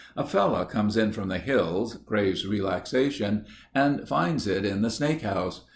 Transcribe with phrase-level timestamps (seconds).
[0.17, 5.21] A fellow comes in from the hills, craves relaxation and finds it in the Snake
[5.21, 5.65] House.